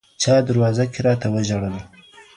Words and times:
چـا 0.21 0.33
دروازه 0.47 0.85
كي 0.93 0.99
راتـه 1.05 1.27
وژړل 1.33 1.75